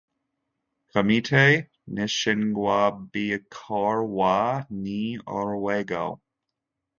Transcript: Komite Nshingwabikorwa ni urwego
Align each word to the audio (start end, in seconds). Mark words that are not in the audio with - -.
Komite 0.93 1.43
Nshingwabikorwa 1.95 4.31
ni 4.81 5.03
urwego 5.39 6.01